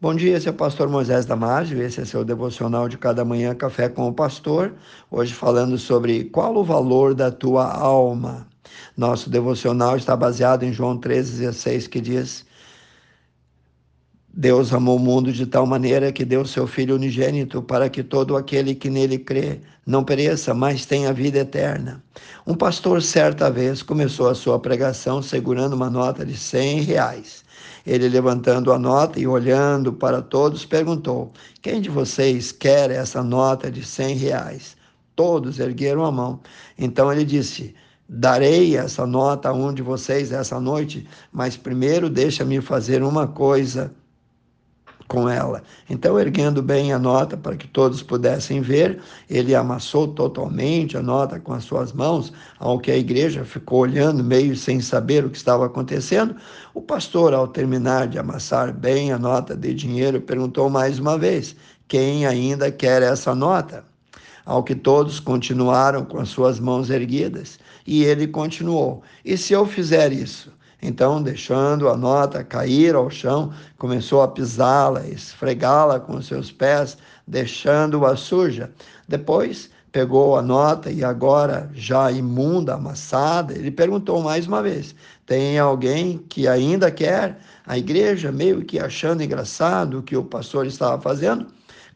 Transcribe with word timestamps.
Bom 0.00 0.14
dia, 0.14 0.36
esse 0.36 0.46
é 0.46 0.52
o 0.52 0.54
pastor 0.54 0.88
Moisés 0.88 1.26
Damásio, 1.26 1.82
esse 1.82 2.00
é 2.00 2.04
seu 2.04 2.24
devocional 2.24 2.88
de 2.88 2.96
cada 2.96 3.24
manhã, 3.24 3.52
Café 3.52 3.88
com 3.88 4.06
o 4.06 4.12
Pastor. 4.12 4.72
Hoje 5.10 5.34
falando 5.34 5.76
sobre 5.76 6.22
qual 6.26 6.54
o 6.54 6.62
valor 6.62 7.16
da 7.16 7.32
tua 7.32 7.68
alma. 7.68 8.46
Nosso 8.96 9.28
devocional 9.28 9.96
está 9.96 10.16
baseado 10.16 10.62
em 10.62 10.72
João 10.72 10.96
13,16, 10.96 11.88
que 11.88 12.00
diz: 12.00 12.46
Deus 14.40 14.72
amou 14.72 14.94
o 14.94 15.00
mundo 15.00 15.32
de 15.32 15.44
tal 15.46 15.66
maneira 15.66 16.12
que 16.12 16.24
deu 16.24 16.44
seu 16.44 16.64
Filho 16.64 16.94
unigênito 16.94 17.60
para 17.60 17.90
que 17.90 18.04
todo 18.04 18.36
aquele 18.36 18.72
que 18.72 18.88
nele 18.88 19.18
crê 19.18 19.60
não 19.84 20.04
pereça, 20.04 20.54
mas 20.54 20.86
tenha 20.86 21.12
vida 21.12 21.40
eterna. 21.40 22.00
Um 22.46 22.54
pastor, 22.54 23.02
certa 23.02 23.50
vez, 23.50 23.82
começou 23.82 24.28
a 24.28 24.36
sua 24.36 24.60
pregação 24.60 25.20
segurando 25.20 25.72
uma 25.72 25.90
nota 25.90 26.24
de 26.24 26.36
cem 26.36 26.82
reais. 26.82 27.44
Ele, 27.84 28.08
levantando 28.08 28.72
a 28.72 28.78
nota 28.78 29.18
e 29.18 29.26
olhando 29.26 29.92
para 29.92 30.22
todos, 30.22 30.64
perguntou: 30.64 31.32
Quem 31.60 31.80
de 31.80 31.90
vocês 31.90 32.52
quer 32.52 32.92
essa 32.92 33.24
nota 33.24 33.68
de 33.68 33.84
cem 33.84 34.14
reais? 34.14 34.76
Todos 35.16 35.58
ergueram 35.58 36.04
a 36.04 36.12
mão. 36.12 36.38
Então 36.78 37.12
ele 37.12 37.24
disse: 37.24 37.74
Darei 38.08 38.76
essa 38.76 39.04
nota 39.04 39.48
a 39.48 39.52
um 39.52 39.74
de 39.74 39.82
vocês 39.82 40.30
essa 40.30 40.60
noite, 40.60 41.08
mas 41.32 41.56
primeiro 41.56 42.08
deixa-me 42.08 42.60
fazer 42.60 43.02
uma 43.02 43.26
coisa 43.26 43.92
com 45.08 45.28
ela. 45.28 45.62
Então, 45.88 46.20
erguendo 46.20 46.62
bem 46.62 46.92
a 46.92 46.98
nota 46.98 47.36
para 47.36 47.56
que 47.56 47.66
todos 47.66 48.02
pudessem 48.02 48.60
ver, 48.60 49.00
ele 49.28 49.54
amassou 49.54 50.06
totalmente 50.06 50.96
a 50.96 51.02
nota 51.02 51.40
com 51.40 51.54
as 51.54 51.64
suas 51.64 51.92
mãos, 51.92 52.32
ao 52.58 52.78
que 52.78 52.90
a 52.90 52.96
igreja 52.96 53.44
ficou 53.44 53.80
olhando, 53.80 54.22
meio 54.22 54.54
sem 54.54 54.80
saber 54.80 55.24
o 55.24 55.30
que 55.30 55.38
estava 55.38 55.66
acontecendo. 55.66 56.36
O 56.74 56.82
pastor, 56.82 57.32
ao 57.32 57.48
terminar 57.48 58.06
de 58.06 58.18
amassar 58.18 58.72
bem 58.72 59.10
a 59.10 59.18
nota 59.18 59.56
de 59.56 59.72
dinheiro, 59.72 60.20
perguntou 60.20 60.68
mais 60.68 60.98
uma 60.98 61.16
vez: 61.16 61.56
quem 61.88 62.26
ainda 62.26 62.70
quer 62.70 63.02
essa 63.02 63.34
nota? 63.34 63.84
Ao 64.44 64.62
que 64.62 64.74
todos 64.74 65.20
continuaram 65.20 66.04
com 66.04 66.18
as 66.18 66.28
suas 66.30 66.58
mãos 66.58 66.90
erguidas, 66.90 67.58
e 67.86 68.04
ele 68.04 68.26
continuou: 68.26 69.02
E 69.24 69.36
se 69.36 69.54
eu 69.54 69.66
fizer 69.66 70.12
isso? 70.12 70.52
Então, 70.80 71.20
deixando 71.20 71.88
a 71.88 71.96
nota 71.96 72.44
cair 72.44 72.94
ao 72.94 73.10
chão, 73.10 73.52
começou 73.76 74.22
a 74.22 74.28
pisá-la, 74.28 75.06
esfregá-la 75.06 75.98
com 75.98 76.22
seus 76.22 76.52
pés, 76.52 76.96
deixando-a 77.26 78.14
suja. 78.14 78.70
Depois, 79.08 79.70
pegou 79.90 80.36
a 80.36 80.42
nota 80.42 80.90
e 80.90 81.02
agora 81.02 81.68
já 81.74 82.12
imunda, 82.12 82.74
amassada, 82.74 83.52
ele 83.54 83.70
perguntou 83.70 84.22
mais 84.22 84.46
uma 84.46 84.62
vez: 84.62 84.94
Tem 85.26 85.58
alguém 85.58 86.18
que 86.28 86.46
ainda 86.46 86.90
quer? 86.90 87.38
A 87.66 87.76
igreja, 87.76 88.30
meio 88.30 88.64
que 88.64 88.78
achando 88.78 89.22
engraçado 89.22 89.98
o 89.98 90.02
que 90.02 90.16
o 90.16 90.24
pastor 90.24 90.66
estava 90.66 91.00
fazendo, 91.00 91.46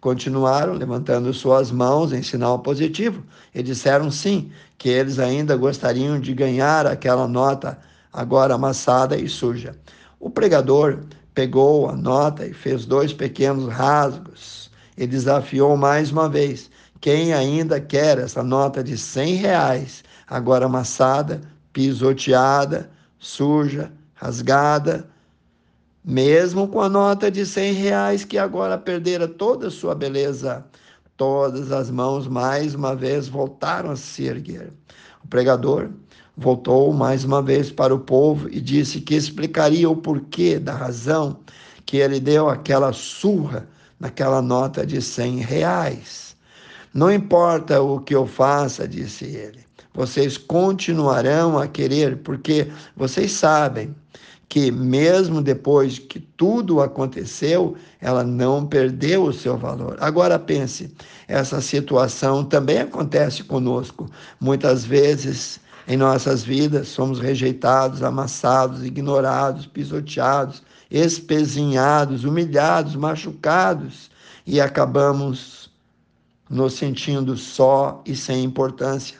continuaram 0.00 0.74
levantando 0.74 1.32
suas 1.32 1.70
mãos 1.70 2.12
em 2.12 2.22
sinal 2.22 2.58
positivo 2.58 3.22
e 3.54 3.62
disseram 3.62 4.10
sim, 4.10 4.50
que 4.76 4.88
eles 4.88 5.20
ainda 5.20 5.56
gostariam 5.56 6.18
de 6.18 6.34
ganhar 6.34 6.84
aquela 6.86 7.28
nota 7.28 7.78
agora 8.12 8.54
amassada 8.54 9.16
e 9.16 9.28
suja. 9.28 9.74
O 10.20 10.28
pregador 10.28 11.00
pegou 11.34 11.88
a 11.88 11.96
nota 11.96 12.46
e 12.46 12.52
fez 12.52 12.84
dois 12.84 13.12
pequenos 13.12 13.68
rasgos 13.72 14.70
e 14.96 15.06
desafiou 15.06 15.76
mais 15.76 16.10
uma 16.10 16.28
vez. 16.28 16.70
Quem 17.00 17.32
ainda 17.32 17.80
quer 17.80 18.18
essa 18.18 18.42
nota 18.42 18.84
de 18.84 18.96
cem 18.96 19.34
reais, 19.34 20.04
agora 20.28 20.66
amassada, 20.66 21.40
pisoteada, 21.72 22.90
suja, 23.18 23.90
rasgada, 24.14 25.08
mesmo 26.04 26.68
com 26.68 26.80
a 26.80 26.88
nota 26.88 27.30
de 27.30 27.46
cem 27.46 27.72
reais 27.72 28.24
que 28.24 28.38
agora 28.38 28.76
perdera 28.76 29.26
toda 29.26 29.68
a 29.68 29.70
sua 29.70 29.94
beleza, 29.94 30.64
todas 31.16 31.72
as 31.72 31.90
mãos 31.90 32.28
mais 32.28 32.74
uma 32.74 32.94
vez 32.94 33.28
voltaram 33.28 33.90
a 33.90 33.96
se 33.96 34.24
erguer. 34.24 34.72
O 35.24 35.28
pregador 35.28 35.90
voltou 36.36 36.92
mais 36.92 37.24
uma 37.24 37.42
vez 37.42 37.70
para 37.70 37.94
o 37.94 37.98
povo 37.98 38.48
e 38.50 38.60
disse 38.60 39.00
que 39.00 39.14
explicaria 39.14 39.88
o 39.88 39.96
porquê 39.96 40.58
da 40.58 40.74
razão 40.74 41.38
que 41.84 41.98
ele 41.98 42.20
deu 42.20 42.48
aquela 42.48 42.92
surra 42.92 43.68
naquela 44.00 44.40
nota 44.40 44.86
de 44.86 45.00
cem 45.02 45.38
reais. 45.38 46.36
Não 46.94 47.12
importa 47.12 47.80
o 47.80 48.00
que 48.00 48.14
eu 48.14 48.26
faça, 48.26 48.86
disse 48.86 49.24
ele, 49.24 49.60
vocês 49.94 50.38
continuarão 50.38 51.58
a 51.58 51.66
querer, 51.66 52.18
porque 52.18 52.68
vocês 52.96 53.32
sabem 53.32 53.94
que, 54.48 54.70
mesmo 54.70 55.40
depois 55.40 55.98
que 55.98 56.20
tudo 56.20 56.82
aconteceu, 56.82 57.74
ela 58.00 58.22
não 58.22 58.66
perdeu 58.66 59.24
o 59.24 59.32
seu 59.32 59.56
valor. 59.56 59.96
Agora 60.00 60.38
pense, 60.38 60.94
essa 61.26 61.60
situação 61.60 62.44
também 62.44 62.78
acontece 62.78 63.42
conosco. 63.44 64.10
Muitas 64.38 64.84
vezes 64.84 65.58
em 65.92 65.96
nossas 65.98 66.42
vidas 66.42 66.88
somos 66.88 67.20
rejeitados, 67.20 68.02
amassados, 68.02 68.82
ignorados, 68.82 69.66
pisoteados, 69.66 70.62
espezinhados, 70.90 72.24
humilhados, 72.24 72.96
machucados 72.96 74.10
e 74.46 74.58
acabamos 74.58 75.70
nos 76.48 76.72
sentindo 76.72 77.36
só 77.36 78.02
e 78.06 78.16
sem 78.16 78.42
importância. 78.42 79.18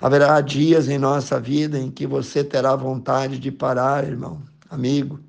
Haverá 0.00 0.40
dias 0.40 0.88
em 0.88 0.98
nossa 0.98 1.38
vida 1.38 1.78
em 1.78 1.88
que 1.88 2.04
você 2.04 2.42
terá 2.42 2.74
vontade 2.74 3.38
de 3.38 3.52
parar, 3.52 4.02
irmão, 4.02 4.42
amigo. 4.68 5.20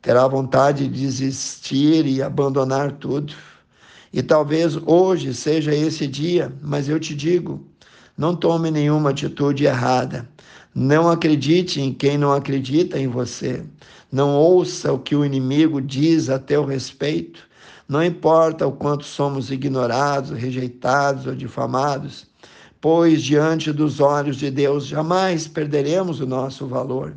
Terá 0.00 0.28
vontade 0.28 0.86
de 0.86 1.00
desistir 1.00 2.06
e 2.06 2.22
abandonar 2.22 2.92
tudo. 2.92 3.34
E 4.12 4.22
talvez 4.22 4.76
hoje 4.86 5.34
seja 5.34 5.74
esse 5.74 6.06
dia, 6.06 6.52
mas 6.62 6.88
eu 6.88 7.00
te 7.00 7.16
digo, 7.16 7.68
não 8.20 8.36
tome 8.36 8.70
nenhuma 8.70 9.10
atitude 9.10 9.64
errada. 9.64 10.28
Não 10.72 11.08
acredite 11.10 11.80
em 11.80 11.92
quem 11.92 12.16
não 12.16 12.32
acredita 12.32 12.96
em 12.96 13.08
você. 13.08 13.64
Não 14.12 14.36
ouça 14.36 14.92
o 14.92 14.98
que 14.98 15.16
o 15.16 15.24
inimigo 15.24 15.80
diz 15.80 16.30
a 16.30 16.38
teu 16.38 16.64
respeito. 16.64 17.48
Não 17.88 18.04
importa 18.04 18.64
o 18.64 18.72
quanto 18.72 19.04
somos 19.04 19.50
ignorados, 19.50 20.30
rejeitados 20.30 21.26
ou 21.26 21.34
difamados 21.34 22.30
pois 22.80 23.22
diante 23.22 23.72
dos 23.72 24.00
olhos 24.00 24.36
de 24.36 24.50
Deus 24.50 24.86
jamais 24.86 25.46
perderemos 25.46 26.20
o 26.20 26.26
nosso 26.26 26.66
valor. 26.66 27.14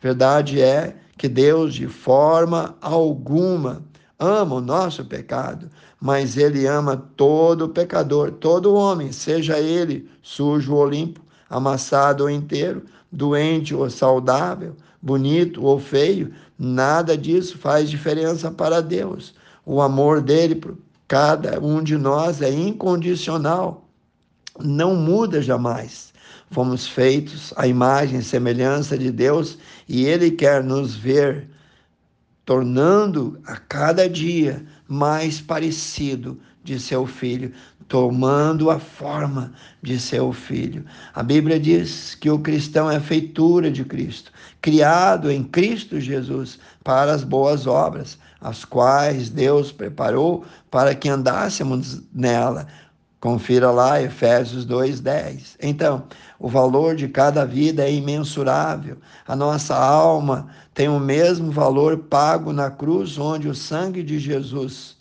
Verdade 0.00 0.60
é 0.60 0.94
que 1.16 1.28
Deus, 1.28 1.74
de 1.74 1.88
forma 1.88 2.76
alguma, 2.82 3.82
ama 4.18 4.56
o 4.56 4.60
nosso 4.60 5.04
pecado, 5.04 5.70
mas 6.00 6.36
Ele 6.36 6.66
ama 6.66 6.96
todo 7.16 7.68
pecador, 7.68 8.32
todo 8.32 8.74
homem, 8.74 9.12
seja 9.12 9.58
ele 9.58 10.08
sujo 10.22 10.74
ou 10.74 10.86
limpo, 10.88 11.20
amassado 11.48 12.24
ou 12.24 12.30
inteiro, 12.30 12.84
doente 13.10 13.74
ou 13.74 13.88
saudável, 13.88 14.74
bonito 15.00 15.64
ou 15.64 15.78
feio, 15.78 16.32
nada 16.58 17.16
disso 17.16 17.58
faz 17.58 17.88
diferença 17.88 18.50
para 18.50 18.80
Deus. 18.80 19.34
O 19.64 19.80
amor 19.80 20.20
dele 20.20 20.54
por 20.54 20.76
cada 21.06 21.60
um 21.60 21.82
de 21.82 21.96
nós 21.96 22.42
é 22.42 22.50
incondicional 22.50 23.86
não 24.62 24.94
muda 24.94 25.42
jamais. 25.42 26.12
Fomos 26.50 26.86
feitos 26.86 27.52
à 27.56 27.66
imagem 27.66 28.20
e 28.20 28.24
semelhança 28.24 28.96
de 28.96 29.10
Deus 29.10 29.58
e 29.88 30.04
Ele 30.04 30.30
quer 30.30 30.62
nos 30.62 30.94
ver 30.94 31.48
tornando 32.46 33.38
a 33.44 33.56
cada 33.56 34.08
dia 34.08 34.64
mais 34.88 35.40
parecido 35.40 36.40
de 36.62 36.78
seu 36.80 37.04
filho, 37.04 37.52
tomando 37.88 38.70
a 38.70 38.78
forma 38.78 39.52
de 39.82 39.98
seu 39.98 40.32
filho. 40.32 40.84
A 41.14 41.22
Bíblia 41.22 41.58
diz 41.58 42.14
que 42.14 42.30
o 42.30 42.38
cristão 42.38 42.90
é 42.90 42.98
feitura 42.98 43.70
de 43.70 43.84
Cristo, 43.84 44.32
criado 44.62 45.30
em 45.30 45.42
Cristo 45.44 46.00
Jesus 46.00 46.58
para 46.82 47.12
as 47.12 47.24
boas 47.24 47.66
obras, 47.66 48.18
as 48.40 48.64
quais 48.64 49.28
Deus 49.28 49.72
preparou 49.72 50.44
para 50.70 50.94
que 50.94 51.08
andássemos 51.08 52.00
nela. 52.12 52.66
Confira 53.26 53.72
lá 53.72 54.00
Efésios 54.00 54.64
2:10. 54.64 55.56
Então, 55.60 56.04
o 56.38 56.48
valor 56.48 56.94
de 56.94 57.08
cada 57.08 57.44
vida 57.44 57.82
é 57.82 57.92
imensurável. 57.92 58.98
A 59.26 59.34
nossa 59.34 59.74
alma 59.76 60.46
tem 60.72 60.88
o 60.88 61.00
mesmo 61.00 61.50
valor 61.50 61.98
pago 61.98 62.52
na 62.52 62.70
cruz, 62.70 63.18
onde 63.18 63.48
o 63.48 63.54
sangue 63.54 64.04
de 64.04 64.20
Jesus 64.20 64.96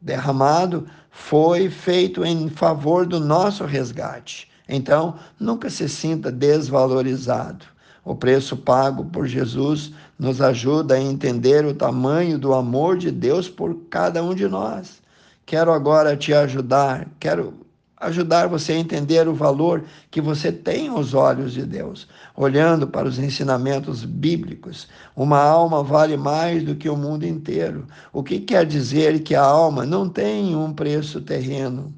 derramado 0.00 0.86
foi 1.10 1.68
feito 1.68 2.24
em 2.24 2.48
favor 2.48 3.04
do 3.04 3.18
nosso 3.18 3.64
resgate. 3.64 4.48
Então, 4.68 5.16
nunca 5.40 5.68
se 5.68 5.88
sinta 5.88 6.30
desvalorizado. 6.30 7.64
O 8.04 8.14
preço 8.14 8.56
pago 8.56 9.06
por 9.06 9.26
Jesus 9.26 9.92
nos 10.16 10.40
ajuda 10.40 10.94
a 10.94 11.02
entender 11.02 11.64
o 11.66 11.74
tamanho 11.74 12.38
do 12.38 12.54
amor 12.54 12.96
de 12.96 13.10
Deus 13.10 13.48
por 13.48 13.74
cada 13.90 14.22
um 14.22 14.36
de 14.36 14.46
nós. 14.46 15.02
Quero 15.48 15.72
agora 15.72 16.14
te 16.14 16.34
ajudar, 16.34 17.08
quero 17.18 17.54
ajudar 17.96 18.48
você 18.48 18.72
a 18.72 18.78
entender 18.78 19.26
o 19.26 19.32
valor 19.32 19.82
que 20.10 20.20
você 20.20 20.52
tem 20.52 20.88
aos 20.88 21.14
olhos 21.14 21.54
de 21.54 21.64
Deus, 21.64 22.06
olhando 22.36 22.86
para 22.86 23.08
os 23.08 23.18
ensinamentos 23.18 24.04
bíblicos. 24.04 24.88
Uma 25.16 25.40
alma 25.40 25.82
vale 25.82 26.18
mais 26.18 26.62
do 26.62 26.76
que 26.76 26.86
o 26.86 26.98
mundo 26.98 27.24
inteiro. 27.24 27.86
O 28.12 28.22
que 28.22 28.40
quer 28.40 28.66
dizer 28.66 29.22
que 29.22 29.34
a 29.34 29.42
alma 29.42 29.86
não 29.86 30.06
tem 30.06 30.54
um 30.54 30.70
preço 30.70 31.18
terreno? 31.22 31.94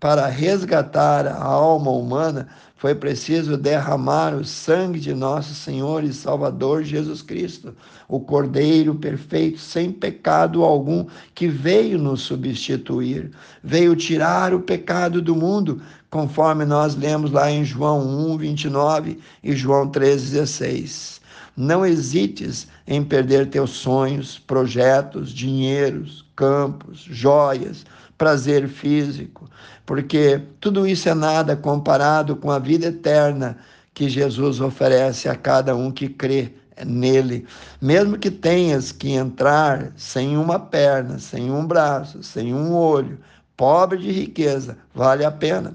Para 0.00 0.28
resgatar 0.28 1.26
a 1.26 1.44
alma 1.44 1.90
humana, 1.90 2.48
foi 2.74 2.94
preciso 2.94 3.58
derramar 3.58 4.34
o 4.34 4.42
sangue 4.42 4.98
de 4.98 5.12
nosso 5.12 5.54
Senhor 5.54 6.02
e 6.02 6.14
Salvador 6.14 6.82
Jesus 6.82 7.20
Cristo, 7.20 7.76
o 8.08 8.18
Cordeiro 8.18 8.94
perfeito, 8.94 9.58
sem 9.58 9.92
pecado 9.92 10.64
algum, 10.64 11.04
que 11.34 11.46
veio 11.48 11.98
nos 11.98 12.22
substituir, 12.22 13.30
veio 13.62 13.94
tirar 13.94 14.54
o 14.54 14.60
pecado 14.60 15.20
do 15.20 15.36
mundo, 15.36 15.82
conforme 16.08 16.64
nós 16.64 16.96
lemos 16.96 17.30
lá 17.30 17.50
em 17.50 17.62
João 17.62 18.00
1, 18.32 18.38
29 18.38 19.18
e 19.44 19.52
João 19.54 19.86
13, 19.86 20.32
16. 20.32 21.20
Não 21.54 21.84
hesites 21.84 22.66
em 22.86 23.04
perder 23.04 23.50
teus 23.50 23.72
sonhos, 23.72 24.38
projetos, 24.38 25.30
dinheiros, 25.30 26.24
campos, 26.34 27.00
joias, 27.00 27.84
prazer 28.20 28.68
físico, 28.68 29.48
porque 29.86 30.42
tudo 30.60 30.86
isso 30.86 31.08
é 31.08 31.14
nada 31.14 31.56
comparado 31.56 32.36
com 32.36 32.50
a 32.50 32.58
vida 32.58 32.88
eterna 32.88 33.56
que 33.94 34.10
Jesus 34.10 34.60
oferece 34.60 35.26
a 35.26 35.34
cada 35.34 35.74
um 35.74 35.90
que 35.90 36.06
crê 36.06 36.52
nele. 36.86 37.46
Mesmo 37.80 38.18
que 38.18 38.30
tenhas 38.30 38.92
que 38.92 39.12
entrar 39.12 39.90
sem 39.96 40.36
uma 40.36 40.58
perna, 40.58 41.18
sem 41.18 41.50
um 41.50 41.64
braço, 41.66 42.22
sem 42.22 42.52
um 42.52 42.74
olho, 42.74 43.18
pobre 43.56 43.96
de 43.96 44.12
riqueza, 44.12 44.76
vale 44.94 45.24
a 45.24 45.30
pena. 45.30 45.74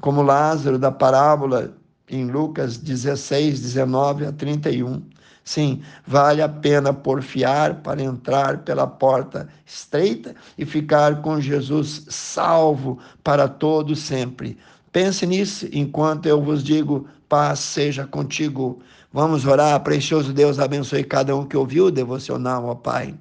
Como 0.00 0.22
Lázaro 0.22 0.78
da 0.78 0.90
parábola 0.90 1.74
em 2.08 2.24
Lucas 2.24 2.78
16, 2.78 3.60
19 3.60 4.24
a 4.24 4.32
31. 4.32 5.02
Sim, 5.50 5.82
vale 6.06 6.42
a 6.42 6.48
pena 6.48 6.92
porfiar 6.92 7.82
para 7.82 8.00
entrar 8.00 8.58
pela 8.58 8.86
porta 8.86 9.48
estreita 9.66 10.32
e 10.56 10.64
ficar 10.64 11.22
com 11.22 11.40
Jesus 11.40 12.06
salvo 12.08 13.00
para 13.24 13.48
todo 13.48 13.96
sempre. 13.96 14.56
Pense 14.92 15.26
nisso 15.26 15.66
enquanto 15.72 16.26
eu 16.26 16.40
vos 16.40 16.62
digo: 16.62 17.08
paz 17.28 17.58
seja 17.58 18.06
contigo. 18.06 18.78
Vamos 19.12 19.44
orar, 19.44 19.80
precioso 19.80 20.32
Deus, 20.32 20.60
abençoe 20.60 21.02
cada 21.02 21.34
um 21.34 21.44
que 21.44 21.56
ouviu 21.56 21.86
o 21.86 21.90
devocional, 21.90 22.66
ó 22.66 22.76
Pai. 22.76 23.12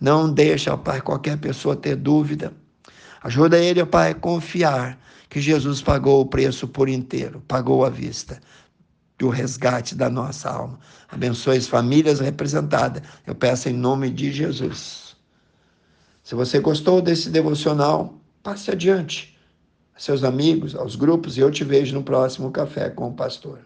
Não 0.00 0.32
deixa, 0.32 0.72
ó 0.72 0.76
Pai, 0.76 1.00
qualquer 1.00 1.36
pessoa 1.36 1.74
ter 1.74 1.96
dúvida. 1.96 2.52
Ajuda 3.24 3.58
ele, 3.58 3.82
ó 3.82 3.86
Pai, 3.86 4.12
a 4.12 4.14
confiar 4.14 4.96
que 5.28 5.40
Jesus 5.40 5.82
pagou 5.82 6.20
o 6.20 6.26
preço 6.26 6.68
por 6.68 6.88
inteiro, 6.88 7.42
pagou 7.48 7.84
à 7.84 7.90
vista 7.90 8.40
do 9.18 9.28
resgate 9.28 9.94
da 9.94 10.10
nossa 10.10 10.50
alma. 10.50 10.78
Abençoe 11.08 11.56
as 11.56 11.66
famílias 11.66 12.20
representadas. 12.20 13.02
Eu 13.26 13.34
peço 13.34 13.68
em 13.68 13.72
nome 13.72 14.10
de 14.10 14.30
Jesus. 14.30 15.16
Se 16.22 16.34
você 16.34 16.58
gostou 16.58 17.00
desse 17.00 17.30
devocional, 17.30 18.14
passe 18.42 18.70
adiante 18.70 19.38
a 19.94 20.00
seus 20.00 20.24
amigos, 20.24 20.74
aos 20.74 20.96
grupos, 20.96 21.36
e 21.36 21.40
eu 21.40 21.50
te 21.50 21.64
vejo 21.64 21.94
no 21.94 22.02
próximo 22.02 22.50
Café 22.50 22.90
com 22.90 23.08
o 23.08 23.14
Pastor. 23.14 23.60